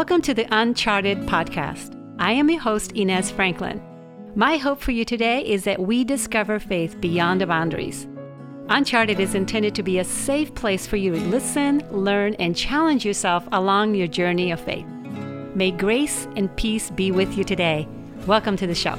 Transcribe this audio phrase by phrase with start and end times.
[0.00, 1.94] Welcome to the Uncharted podcast.
[2.18, 3.82] I am your host, Ines Franklin.
[4.34, 8.08] My hope for you today is that we discover faith beyond the boundaries.
[8.70, 13.04] Uncharted is intended to be a safe place for you to listen, learn, and challenge
[13.04, 14.86] yourself along your journey of faith.
[15.54, 17.86] May grace and peace be with you today.
[18.26, 18.96] Welcome to the show.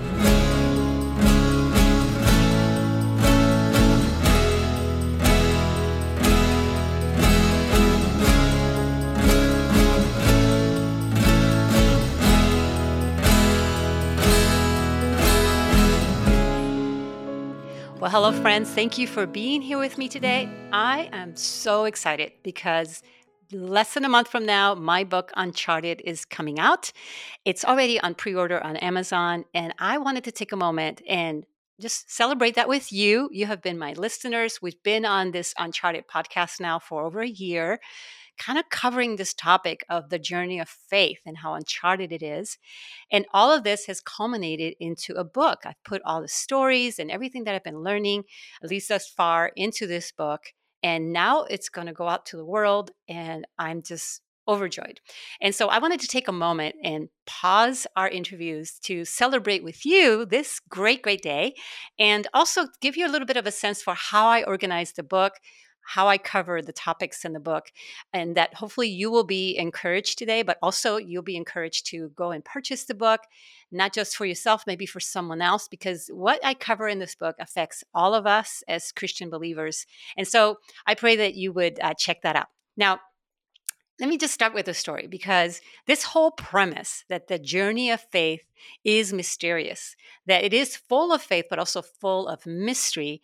[18.02, 18.68] Well, hello, friends.
[18.68, 20.50] Thank you for being here with me today.
[20.74, 23.04] I am so excited because
[23.52, 26.92] less than a month from now, my book Uncharted is coming out.
[27.46, 31.46] It's already on pre order on Amazon, and I wanted to take a moment and
[31.80, 33.30] just celebrate that with you.
[33.32, 34.64] You have been my listeners.
[34.64, 37.80] We've been on this Uncharted podcast now for over a year
[38.42, 42.58] kind of covering this topic of the journey of faith and how uncharted it is.
[43.12, 45.60] And all of this has culminated into a book.
[45.64, 48.24] I've put all the stories and everything that I've been learning,
[48.64, 50.54] at least thus far, into this book.
[50.82, 52.90] And now it's going to go out to the world.
[53.08, 55.00] And I'm just overjoyed.
[55.40, 59.86] And so I wanted to take a moment and pause our interviews to celebrate with
[59.86, 61.54] you this great, great day
[62.00, 65.04] and also give you a little bit of a sense for how I organized the
[65.04, 65.34] book,
[65.84, 67.72] how I cover the topics in the book,
[68.14, 72.32] and that hopefully you will be encouraged today, but also you'll be encouraged to go
[72.32, 73.22] and purchase the book,
[73.72, 77.36] not just for yourself, maybe for someone else, because what I cover in this book
[77.40, 79.86] affects all of us as Christian believers.
[80.18, 82.48] And so I pray that you would uh, check that out.
[82.78, 83.00] Now,
[84.00, 88.02] let me just start with a story because this whole premise that the journey of
[88.12, 88.42] faith
[88.84, 89.96] is mysterious,
[90.26, 93.22] that it is full of faith, but also full of mystery,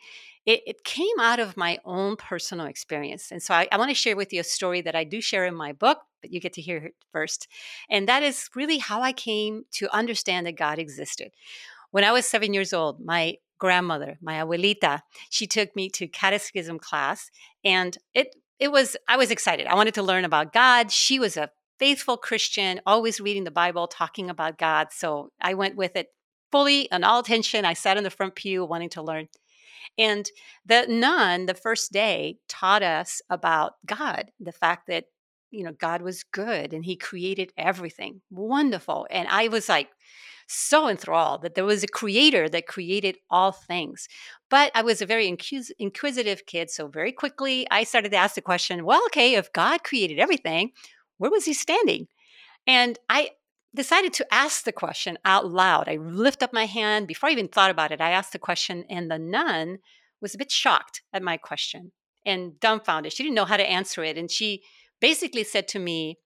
[0.48, 3.32] it, it came out of my own personal experience.
[3.32, 5.46] And so I, I want to share with you a story that I do share
[5.46, 7.50] in my book, but you get to hear it first.
[7.90, 11.32] And that is really how I came to understand that God existed.
[11.92, 16.80] When I was seven years old, my grandmother, my abuelita, she took me to catechism
[16.80, 17.30] class
[17.64, 19.68] and it it was I was excited.
[19.68, 20.92] I wanted to learn about God.
[20.92, 24.88] She was a faithful Christian, always reading the Bible, talking about God.
[24.92, 26.08] So I went with it
[26.52, 27.66] fully and all attention.
[27.66, 29.28] I sat in the front pew wanting to learn.
[29.98, 30.30] And
[30.66, 35.06] the nun, the first day, taught us about God, the fact that,
[35.52, 38.22] you know, God was good and he created everything.
[38.30, 39.08] Wonderful.
[39.10, 39.90] And I was like,
[40.48, 44.08] so enthralled that there was a creator that created all things.
[44.50, 46.70] But I was a very inquisitive kid.
[46.70, 50.72] So very quickly, I started to ask the question well, okay, if God created everything,
[51.18, 52.08] where was he standing?
[52.66, 53.32] And I
[53.78, 55.88] decided to ask the question out loud.
[55.88, 58.02] I lift up my hand before I even thought about it.
[58.02, 59.78] I asked the question, and the nun
[60.22, 61.92] was a bit shocked at my question
[62.26, 63.14] and dumbfounded.
[63.14, 64.18] She didn't know how to answer it.
[64.18, 64.64] And she
[65.00, 66.18] basically said to me,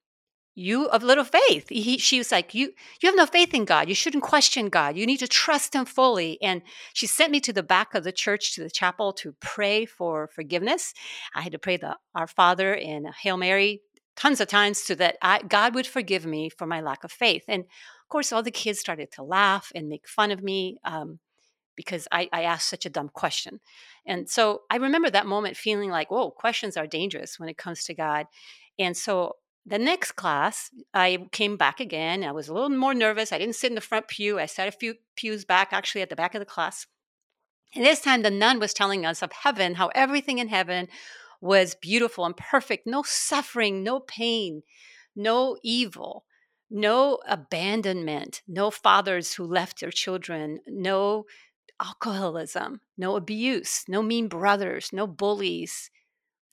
[0.54, 1.68] you of little faith.
[1.70, 3.88] He, she was like, you, you have no faith in God.
[3.88, 4.96] You shouldn't question God.
[4.96, 6.38] You need to trust Him fully.
[6.42, 6.60] And
[6.92, 10.28] she sent me to the back of the church, to the chapel, to pray for
[10.34, 10.92] forgiveness.
[11.34, 13.80] I had to pray the Our Father and Hail Mary
[14.16, 17.44] tons of times so that I, God would forgive me for my lack of faith.
[17.48, 21.18] And of course, all the kids started to laugh and make fun of me um,
[21.76, 23.60] because I, I, asked such a dumb question.
[24.04, 27.84] And so I remember that moment feeling like, whoa, questions are dangerous when it comes
[27.84, 28.26] to God.
[28.78, 32.24] And so the next class, I came back again.
[32.24, 33.32] I was a little more nervous.
[33.32, 34.38] I didn't sit in the front pew.
[34.38, 36.86] I sat a few pews back, actually, at the back of the class.
[37.74, 40.88] And this time, the nun was telling us of heaven, how everything in heaven
[41.42, 44.62] was beautiful and perfect no suffering, no pain,
[45.14, 46.24] no evil,
[46.70, 51.24] no abandonment, no fathers who left their children, no
[51.82, 55.90] alcoholism, no abuse, no mean brothers, no bullies,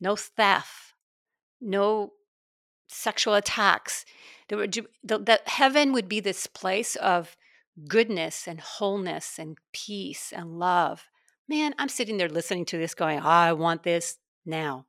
[0.02, 0.96] no theft,
[1.62, 2.14] no
[2.88, 4.06] sexual attacks.
[4.48, 4.68] There were,
[5.04, 7.38] that heaven would be this place of
[7.88, 11.06] goodness and wholeness and peace and love.
[11.48, 14.18] Man, I'm sitting there listening to this going, oh, I want this
[14.50, 14.86] now.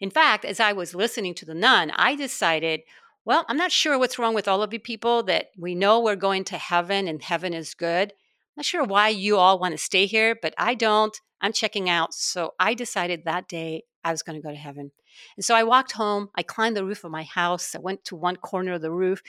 [0.00, 2.80] In fact, as I was listening to the nun, I decided,
[3.24, 6.16] well, I'm not sure what's wrong with all of you people that we know we're
[6.16, 8.12] going to heaven and heaven is good.
[8.12, 11.18] I'm not sure why you all want to stay here, but I don't.
[11.40, 12.14] I'm checking out.
[12.14, 14.92] So I decided that day I was going to go to heaven.
[15.36, 16.28] And so I walked home.
[16.34, 17.74] I climbed the roof of my house.
[17.74, 19.22] I went to one corner of the roof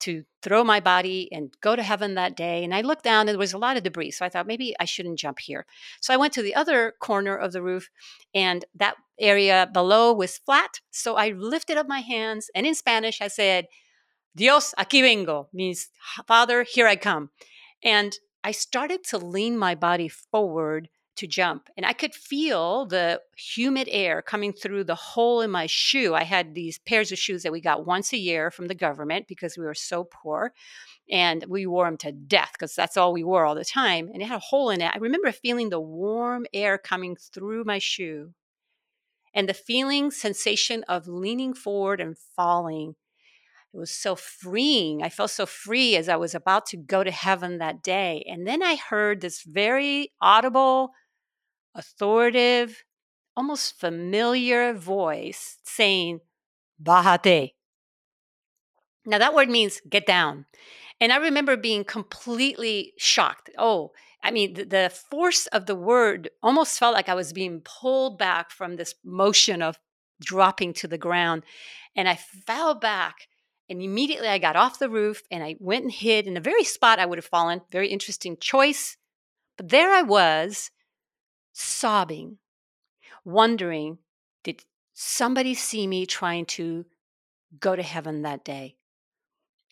[0.00, 2.62] to throw my body and go to heaven that day.
[2.62, 4.12] And I looked down and there was a lot of debris.
[4.12, 5.66] So I thought maybe I shouldn't jump here.
[6.00, 7.88] So I went to the other corner of the roof
[8.34, 10.80] and that area below was flat.
[10.90, 13.66] So I lifted up my hands and in Spanish I said,
[14.34, 15.88] Dios, aquí vengo, means
[16.26, 17.30] Father, here I come.
[17.82, 21.68] And I started to lean my body forward to jump.
[21.76, 26.14] And I could feel the humid air coming through the hole in my shoe.
[26.14, 29.26] I had these pairs of shoes that we got once a year from the government
[29.28, 30.52] because we were so poor.
[31.10, 34.10] And we wore them to death because that's all we wore all the time.
[34.12, 34.90] And it had a hole in it.
[34.92, 38.32] I remember feeling the warm air coming through my shoe
[39.32, 42.96] and the feeling, sensation of leaning forward and falling.
[43.72, 45.02] It was so freeing.
[45.02, 48.24] I felt so free as I was about to go to heaven that day.
[48.26, 50.92] And then I heard this very audible,
[51.76, 52.84] authoritative,
[53.36, 56.20] almost familiar voice saying,
[56.82, 57.52] Bájate.
[59.04, 60.46] Now, that word means get down.
[61.00, 63.50] And I remember being completely shocked.
[63.56, 63.92] Oh,
[64.22, 68.18] I mean, the, the, force of the word almost felt like I was being pulled
[68.18, 69.78] back from this motion of
[70.20, 71.44] dropping to the ground.
[71.94, 73.28] And I fell back.
[73.68, 76.64] And immediately I got off the roof and I went and hid in the very
[76.64, 77.62] spot I would have fallen.
[77.70, 78.96] Very interesting choice.
[79.56, 80.70] But there I was,
[81.56, 82.38] sobbing,
[83.24, 83.98] wondering
[84.44, 86.84] did somebody see me trying to
[87.58, 88.76] go to heaven that day?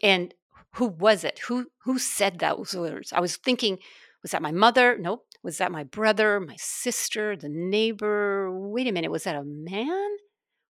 [0.03, 0.35] And
[0.73, 1.39] who was it?
[1.41, 3.13] Who who said those words?
[3.13, 3.79] I was thinking,
[4.23, 4.97] was that my mother?
[4.99, 5.27] Nope.
[5.43, 8.51] Was that my brother, my sister, the neighbor?
[8.51, 10.17] Wait a minute, was that a man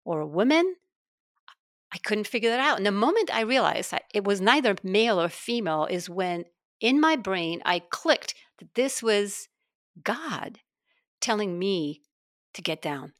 [0.04, 0.74] or a woman?
[1.92, 2.76] I couldn't figure that out.
[2.76, 6.44] And the moment I realized that it was neither male or female is when
[6.80, 9.48] in my brain I clicked that this was
[10.02, 10.58] God
[11.24, 12.02] telling me
[12.52, 13.14] to get down.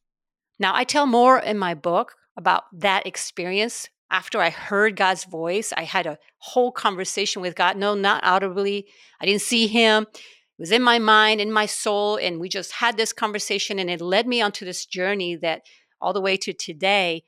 [0.59, 3.89] Now, I tell more in my book about that experience.
[4.11, 7.77] After I heard God's voice, I had a whole conversation with God.
[7.77, 8.87] No, not audibly.
[9.21, 10.07] I didn't see him.
[10.13, 12.17] It was in my mind, in my soul.
[12.17, 15.63] And we just had this conversation, and it led me onto this journey that
[16.01, 17.25] all the way to today,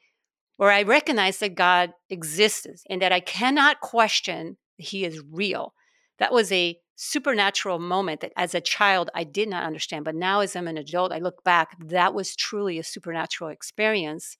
[0.58, 5.72] where I recognize that God exists and that I cannot question he is real.
[6.18, 10.04] That was a supernatural moment that as a child I did not understand.
[10.04, 14.36] But now, as I'm an adult, I look back, that was truly a supernatural experience.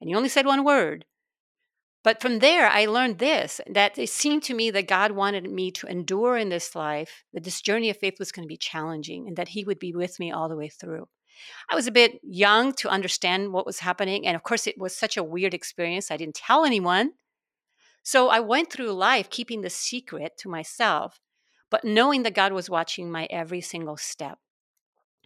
[0.00, 1.04] And he only said one word.
[2.04, 5.72] But from there, I learned this that it seemed to me that God wanted me
[5.72, 9.26] to endure in this life, that this journey of faith was going to be challenging,
[9.26, 11.08] and that He would be with me all the way through.
[11.68, 14.24] I was a bit young to understand what was happening.
[14.26, 16.10] And of course, it was such a weird experience.
[16.10, 17.12] I didn't tell anyone.
[18.04, 21.18] So I went through life keeping the secret to myself
[21.70, 24.38] but knowing that God was watching my every single step.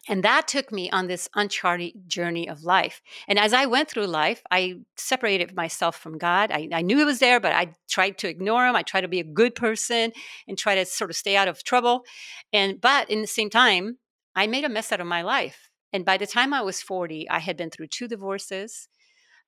[0.09, 3.03] And that took me on this uncharted journey of life.
[3.29, 6.51] And as I went through life, I separated myself from God.
[6.51, 8.77] I, I, knew He was there, but I tried to ignore Him.
[8.77, 10.13] I tried to be a good person
[10.49, 12.05] and try to sort of stay out of trouble.
[12.53, 13.99] And but in the same time,
[14.35, 15.69] I made a mess out of my life.
[15.93, 18.89] And by the time I was 40, I had been through two divorces,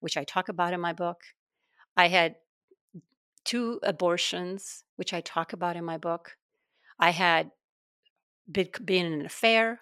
[0.01, 1.23] which I talk about in my book.
[1.97, 2.35] I had
[3.45, 6.37] two abortions, which I talk about in my book.
[7.03, 7.51] I had
[8.51, 9.81] been, been in an affair.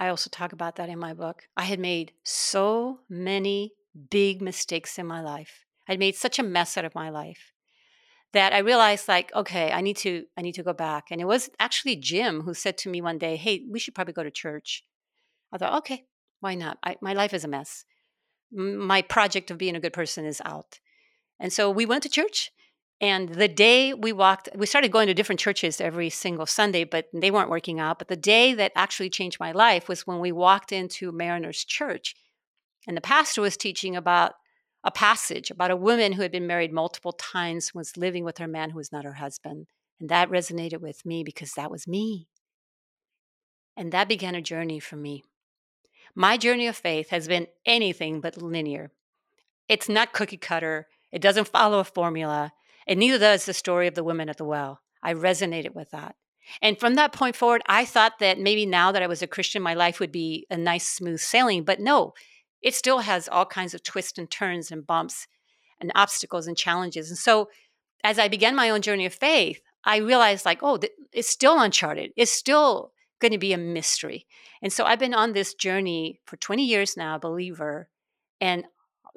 [0.00, 1.42] I also talk about that in my book.
[1.54, 3.74] I had made so many
[4.10, 5.66] big mistakes in my life.
[5.86, 7.52] I'd made such a mess out of my life
[8.32, 11.04] that I realized like, okay, I need to I need to go back.
[11.10, 14.14] And it was actually Jim who said to me one day, "Hey, we should probably
[14.14, 14.82] go to church."
[15.52, 16.06] I thought, "Okay,
[16.40, 16.78] why not?
[16.82, 17.84] I, my life is a mess.
[18.50, 20.80] My project of being a good person is out."
[21.38, 22.50] And so we went to church
[23.00, 27.08] and the day we walked, we started going to different churches every single Sunday, but
[27.12, 27.98] they weren't working out.
[27.98, 32.14] But the day that actually changed my life was when we walked into Mariners Church.
[32.86, 34.32] And the pastor was teaching about
[34.86, 38.46] a passage about a woman who had been married multiple times, was living with her
[38.46, 39.66] man who was not her husband.
[39.98, 42.28] And that resonated with me because that was me.
[43.76, 45.24] And that began a journey for me.
[46.14, 48.92] My journey of faith has been anything but linear.
[49.68, 52.52] It's not cookie cutter, it doesn't follow a formula.
[52.86, 54.80] And neither does the story of the women at the well.
[55.02, 56.16] I resonated with that.
[56.62, 59.62] And from that point forward, I thought that maybe now that I was a Christian,
[59.62, 61.64] my life would be a nice, smooth sailing.
[61.64, 62.14] But no,
[62.62, 65.26] it still has all kinds of twists and turns and bumps
[65.80, 67.10] and obstacles and challenges.
[67.10, 67.48] And so
[68.04, 70.78] as I began my own journey of faith, I realized like, oh,
[71.12, 72.12] it's still uncharted.
[72.16, 74.26] It's still going to be a mystery.
[74.62, 77.88] And so I've been on this journey for 20 years now, believer.
[78.40, 78.64] And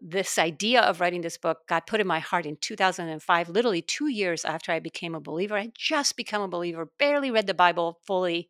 [0.01, 4.07] this idea of writing this book got put in my heart in 2005, literally two
[4.07, 5.57] years after I became a believer.
[5.57, 8.49] I had just become a believer, barely read the Bible fully.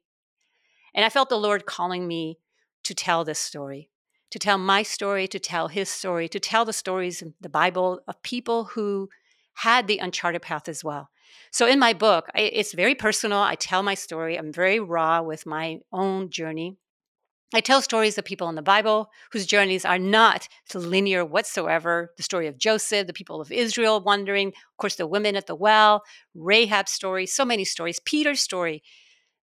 [0.94, 2.40] And I felt the Lord calling me
[2.84, 3.90] to tell this story,
[4.32, 8.02] to tell my story, to tell his story, to tell the stories in the Bible
[8.08, 9.10] of people who
[9.56, 11.10] had the uncharted path as well.
[11.52, 13.40] So in my book, it's very personal.
[13.40, 14.38] I tell my story.
[14.38, 16.78] I'm very raw with my own journey.
[17.52, 22.14] I tell stories of people in the Bible whose journeys are not linear whatsoever.
[22.16, 25.56] The story of Joseph, the people of Israel wandering, of course, the women at the
[25.56, 26.04] well,
[26.36, 28.84] Rahab's story, so many stories, Peter's story.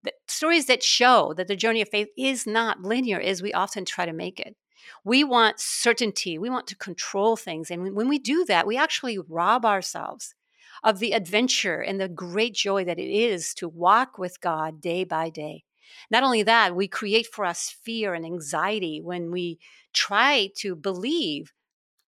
[0.04, 3.86] The stories that show that the journey of faith is not linear as we often
[3.86, 4.56] try to make it.
[5.04, 7.72] We want certainty, we want to control things.
[7.72, 10.36] And when we do that, we actually rob ourselves
[10.84, 15.04] of the adventure and the great joy that it is to walk with God day
[15.06, 15.64] by day.
[16.10, 19.60] Not only that, we create for us fear and anxiety when we
[19.94, 21.54] try to believe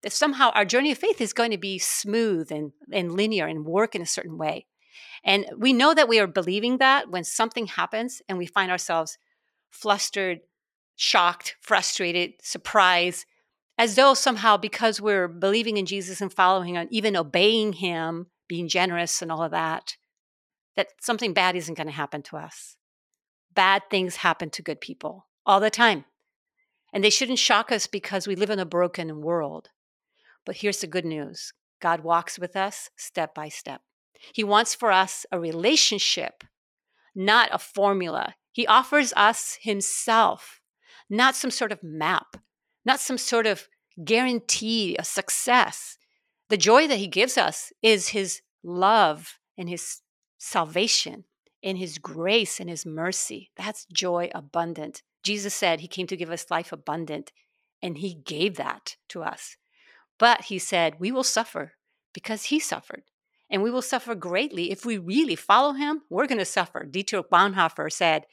[0.02, 3.64] that somehow our journey of faith is going to be smooth and, and linear and
[3.64, 4.66] work in a certain way.
[5.24, 9.18] And we know that we are believing that when something happens and we find ourselves
[9.70, 10.40] flustered,
[10.94, 13.26] shocked, frustrated, surprised,
[13.78, 18.68] as though somehow because we're believing in Jesus and following and even obeying him, being
[18.68, 19.96] generous and all of that,
[20.76, 22.75] that something bad isn't going to happen to us.
[23.56, 26.04] Bad things happen to good people all the time.
[26.92, 29.70] And they shouldn't shock us because we live in a broken world.
[30.44, 33.80] But here's the good news God walks with us step by step.
[34.32, 36.44] He wants for us a relationship,
[37.14, 38.34] not a formula.
[38.52, 40.60] He offers us Himself,
[41.10, 42.36] not some sort of map,
[42.84, 43.68] not some sort of
[44.04, 45.98] guarantee of success.
[46.48, 50.02] The joy that He gives us is His love and His
[50.38, 51.24] salvation,
[51.66, 53.50] in His grace and His mercy.
[53.56, 55.02] That's joy abundant.
[55.22, 57.32] Jesus said He came to give us life abundant,
[57.82, 59.56] and He gave that to us.
[60.18, 61.72] But He said, We will suffer
[62.14, 63.02] because He suffered
[63.48, 66.02] and we will suffer greatly if we really follow him.
[66.10, 66.84] We're going to suffer.
[66.84, 68.26] Dietrich Bonhoeffer said,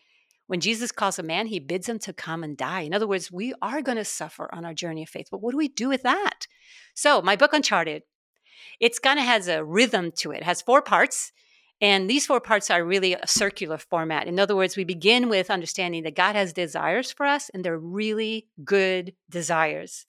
[0.47, 2.81] when Jesus calls a man, he bids him to come and die.
[2.81, 5.27] In other words, we are going to suffer on our journey of faith.
[5.31, 6.47] But what do we do with that?
[6.93, 8.03] So, my book Uncharted,
[8.79, 10.37] it's kind of has a rhythm to it.
[10.37, 11.31] It has four parts.
[11.83, 14.27] And these four parts are really a circular format.
[14.27, 17.77] In other words, we begin with understanding that God has desires for us, and they're
[17.77, 20.07] really good desires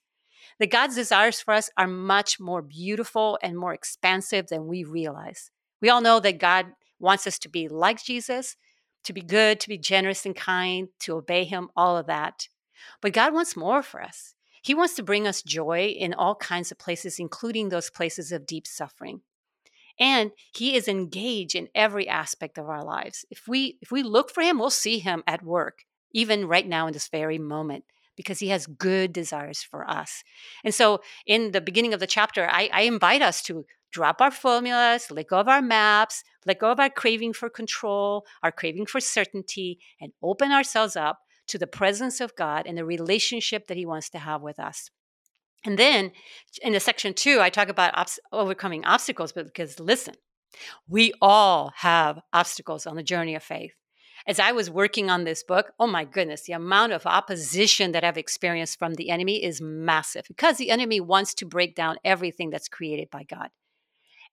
[0.59, 5.51] that God's desires for us are much more beautiful and more expansive than we realize.
[5.81, 6.67] We all know that God
[6.99, 8.55] wants us to be like Jesus,
[9.03, 12.47] to be good, to be generous and kind, to obey Him, all of that.
[13.01, 14.33] But God wants more for us.
[14.61, 18.47] He wants to bring us joy in all kinds of places, including those places of
[18.47, 19.21] deep suffering.
[19.99, 23.25] And he is engaged in every aspect of our lives.
[23.29, 26.87] If we if we look for him, we'll see him at work, even right now
[26.87, 27.85] in this very moment
[28.15, 30.23] because he has good desires for us.
[30.63, 34.31] And so in the beginning of the chapter, I, I invite us to drop our
[34.31, 38.85] formulas, let go of our maps, let go of our craving for control, our craving
[38.85, 43.77] for certainty, and open ourselves up to the presence of God and the relationship that
[43.77, 44.89] He wants to have with us.
[45.65, 46.11] And then
[46.61, 50.15] in the section two, I talk about overcoming obstacles, because listen,
[50.87, 53.73] we all have obstacles on the journey of faith
[54.27, 58.03] as I was working on this book, oh my goodness, the amount of opposition that
[58.03, 62.49] I've experienced from the enemy is massive because the enemy wants to break down everything
[62.49, 63.49] that's created by God.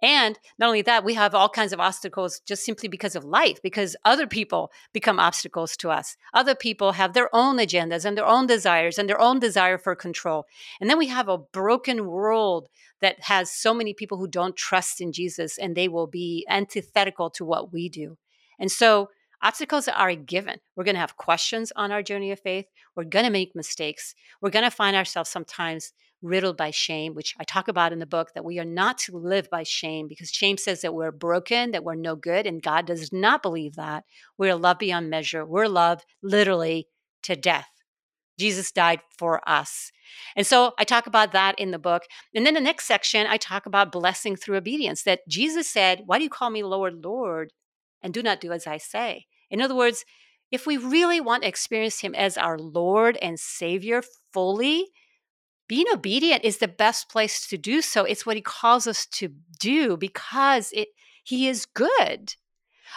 [0.02, 3.62] And not only that, we have all kinds of obstacles just simply because of life,
[3.62, 6.16] because other people become obstacles to us.
[6.34, 9.94] Other people have their own agendas and their own desires and their own desire for
[9.94, 10.44] control.
[10.80, 12.68] And then we have a broken world
[13.00, 17.30] that has so many people who don't trust in Jesus and they will be antithetical
[17.30, 18.18] to what we do.
[18.58, 19.08] And so
[19.44, 20.60] Obstacles are a given.
[20.76, 22.66] We're going to have questions on our journey of faith.
[22.94, 24.14] We're going to make mistakes.
[24.40, 25.92] We're going to find ourselves sometimes
[26.22, 29.16] riddled by shame, which I talk about in the book that we are not to
[29.16, 32.86] live by shame because shame says that we're broken, that we're no good, and God
[32.86, 34.04] does not believe that.
[34.38, 35.44] We're loved beyond measure.
[35.44, 36.88] We're loved literally
[37.24, 37.68] to death.
[38.38, 39.92] Jesus died for us.
[40.36, 42.04] And so I talk about that in the book.
[42.34, 46.18] And then the next section, I talk about blessing through obedience that Jesus said, Why
[46.18, 47.52] do you call me Lord, Lord,
[48.02, 49.26] and do not do as I say?
[49.50, 50.04] In other words,
[50.50, 54.02] if we really want to experience Him as our Lord and Savior
[54.32, 54.88] fully,
[55.72, 58.04] being obedient is the best place to do so.
[58.04, 60.88] It's what He calls us to do because it,
[61.24, 62.34] He is good.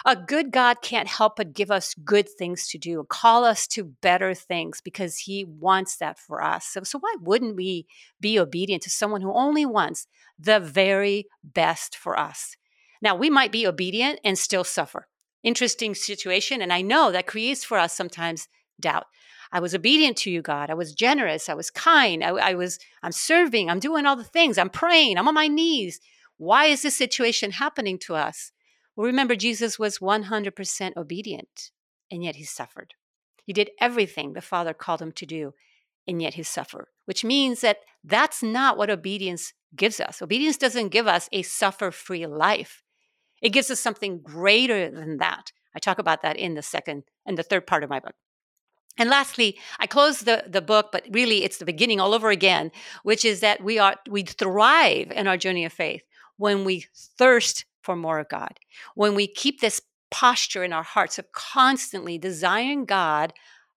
[0.04, 3.94] A good God can't help but give us good things to do, call us to
[4.02, 6.66] better things because He wants that for us.
[6.66, 7.86] So, so why wouldn't we
[8.20, 10.06] be obedient to someone who only wants
[10.38, 12.58] the very best for us?
[13.00, 15.08] Now, we might be obedient and still suffer
[15.42, 16.60] interesting situation.
[16.60, 19.06] And I know that creates for us sometimes doubt.
[19.52, 20.70] I was obedient to you, God.
[20.70, 21.48] I was generous.
[21.48, 22.24] I was kind.
[22.24, 23.70] I, I, was, I'm serving.
[23.70, 24.58] I'm doing all the things.
[24.58, 25.18] I'm praying.
[25.18, 26.00] I'm on my knees.
[26.36, 28.52] Why is this situation happening to us?
[28.94, 31.70] Well, remember, Jesus was 100% obedient,
[32.10, 32.94] and yet he suffered.
[33.44, 35.54] He did everything the Father called him to do,
[36.06, 40.22] and yet he suffered, which means that that's not what obedience gives us.
[40.22, 42.82] Obedience doesn't give us a suffer free life.
[43.42, 45.52] It gives us something greater than that.
[45.74, 48.14] I talk about that in the second and the third part of my book.
[48.98, 52.70] And lastly, I close the, the book, but really it's the beginning all over again,
[53.02, 56.02] which is that we are we thrive in our journey of faith
[56.36, 58.58] when we thirst for more of God,
[58.94, 63.32] when we keep this posture in our hearts of constantly desiring God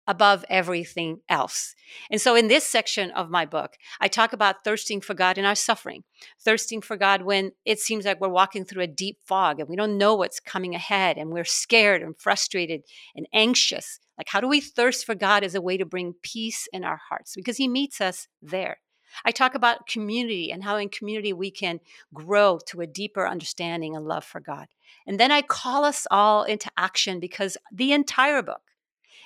[0.09, 1.75] above everything else.
[2.09, 5.45] And so, in this section of my book, I talk about thirsting for God in
[5.45, 6.03] our suffering,
[6.39, 9.75] thirsting for God when it seems like we're walking through a deep fog and we
[9.75, 12.81] don't know what's coming ahead and we're scared and frustrated
[13.15, 13.99] and anxious.
[14.19, 16.99] Like, how do we thirst for God as a way to bring peace in our
[17.09, 17.33] hearts?
[17.35, 18.79] Because He meets us there.
[19.25, 21.79] I talk about community and how in community we can
[22.13, 24.67] grow to a deeper understanding and love for God.
[25.07, 28.61] And then I call us all into action because the entire book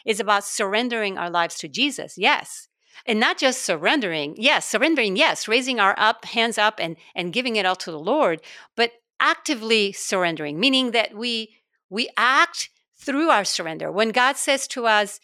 [0.05, 2.15] is about surrendering our lives to Jesus.
[2.15, 2.67] Yes.
[3.07, 4.35] And not just surrendering.
[4.38, 8.00] Yes, surrendering, yes, raising our up hands up and and giving it all to the
[8.00, 8.41] Lord,
[8.75, 11.55] but actively surrendering, meaning that we
[11.89, 12.69] we act
[13.03, 13.91] through our surrender.
[13.91, 15.19] When God says to us,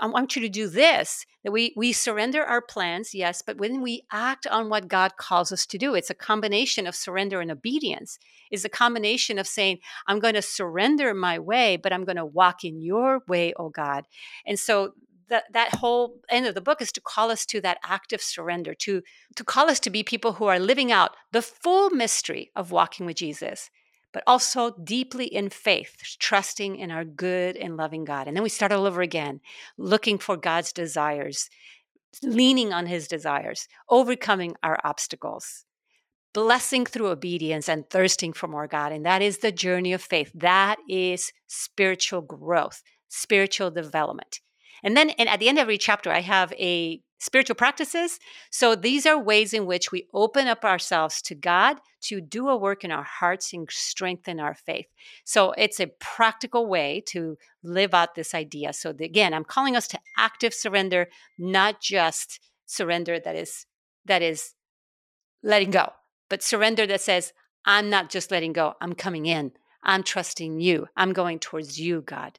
[0.00, 3.82] I want you to do this, that we we surrender our plans, yes, but when
[3.82, 7.50] we act on what God calls us to do, it's a combination of surrender and
[7.50, 8.18] obedience.
[8.50, 12.24] It's a combination of saying, I'm going to surrender my way, but I'm going to
[12.24, 14.04] walk in your way, oh God.
[14.46, 14.94] And so
[15.28, 18.72] that that whole end of the book is to call us to that active surrender,
[18.74, 19.02] to
[19.36, 23.04] to call us to be people who are living out the full mystery of walking
[23.04, 23.70] with Jesus
[24.12, 28.26] but also deeply in faith, trusting in our good and loving God.
[28.26, 29.40] And then we start all over again,
[29.76, 31.50] looking for God's desires,
[32.22, 35.64] leaning on his desires, overcoming our obstacles,
[36.32, 38.92] blessing through obedience, and thirsting for more God.
[38.92, 40.30] And that is the journey of faith.
[40.34, 44.40] That is spiritual growth, spiritual development.
[44.82, 48.18] And then and at the end of every chapter, I have a spiritual practices.
[48.50, 52.56] So these are ways in which we open up ourselves to God to do a
[52.56, 54.86] work in our hearts and strengthen our faith.
[55.24, 58.72] So it's a practical way to live out this idea.
[58.72, 61.08] So the, again, I'm calling us to active surrender,
[61.38, 63.66] not just surrender that is
[64.04, 64.54] that is
[65.42, 65.92] letting go,
[66.30, 67.32] but surrender that says
[67.64, 69.52] I'm not just letting go, I'm coming in.
[69.82, 70.86] I'm trusting you.
[70.96, 72.38] I'm going towards you, God.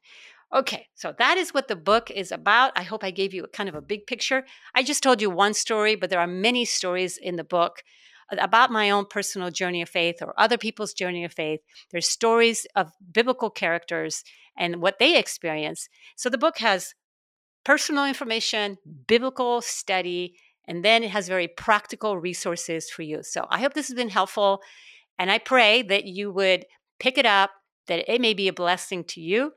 [0.53, 2.71] Okay, so that is what the book is about.
[2.75, 4.45] I hope I gave you a kind of a big picture.
[4.73, 7.83] I just told you one story, but there are many stories in the book
[8.31, 11.59] uh, about my own personal journey of faith or other people's journey of faith.
[11.91, 14.23] There's stories of biblical characters
[14.57, 15.87] and what they experience.
[16.15, 16.95] So the book has
[17.63, 20.33] personal information, biblical study,
[20.67, 23.21] and then it has very practical resources for you.
[23.21, 24.61] So I hope this has been helpful.
[25.19, 26.65] And I pray that you would
[26.99, 27.51] pick it up,
[27.87, 29.53] that it may be a blessing to you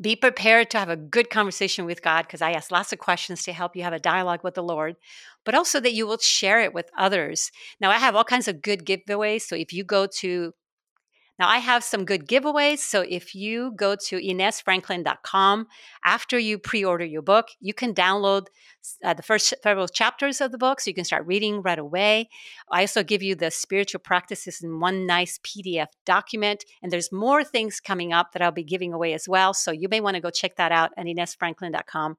[0.00, 3.42] be prepared to have a good conversation with God because I ask lots of questions
[3.44, 4.96] to help you have a dialogue with the Lord,
[5.44, 7.50] but also that you will share it with others.
[7.80, 9.42] Now, I have all kinds of good giveaways.
[9.42, 10.52] So if you go to
[11.38, 12.78] now, I have some good giveaways.
[12.78, 15.68] So if you go to InesFranklin.com,
[16.04, 18.46] after you pre order your book, you can download
[19.04, 22.28] uh, the first several chapters of the book so you can start reading right away.
[22.72, 26.64] I also give you the spiritual practices in one nice PDF document.
[26.82, 29.54] And there's more things coming up that I'll be giving away as well.
[29.54, 32.16] So you may want to go check that out at InesFranklin.com.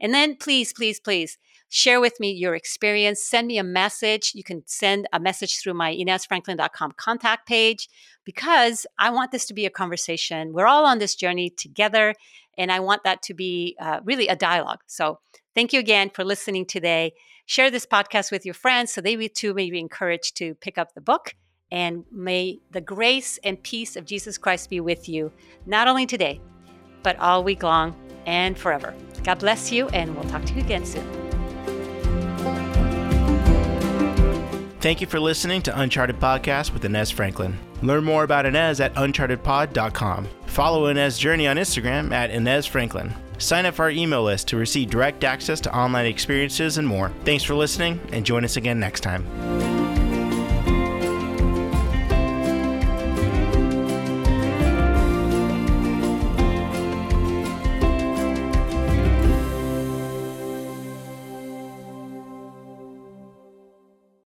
[0.00, 3.22] And then please, please, please share with me your experience.
[3.22, 4.32] Send me a message.
[4.34, 7.88] You can send a message through my InesFranklin.com contact page
[8.24, 10.52] because I want this to be a conversation.
[10.52, 12.14] We're all on this journey together,
[12.56, 14.80] and I want that to be uh, really a dialogue.
[14.86, 15.20] So
[15.54, 17.12] thank you again for listening today.
[17.46, 20.94] Share this podcast with your friends so they too may be encouraged to pick up
[20.94, 21.34] the book.
[21.70, 25.32] And may the grace and peace of Jesus Christ be with you,
[25.66, 26.40] not only today,
[27.02, 27.94] but all week long
[28.28, 28.94] and forever.
[29.24, 31.04] God bless you, and we'll talk to you again soon.
[34.80, 37.58] Thank you for listening to Uncharted Podcast with Ines Franklin.
[37.82, 40.28] Learn more about Ines at unchartedpod.com.
[40.46, 43.12] Follow Ines' journey on Instagram at Ines Franklin.
[43.38, 47.10] Sign up for our email list to receive direct access to online experiences and more.
[47.24, 49.24] Thanks for listening, and join us again next time.